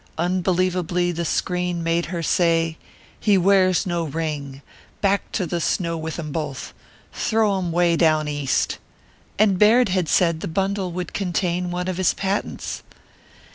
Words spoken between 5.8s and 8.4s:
with 'em both! Throw 'em Way Down